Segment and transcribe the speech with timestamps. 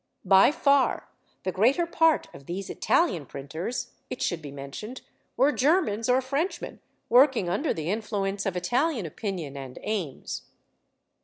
[0.25, 1.09] By far
[1.43, 5.01] the greater part of these Italian printers, it should be mentioned,
[5.37, 10.47] were Germans or Frenchmen, working under the influence of Italian opinion and aims.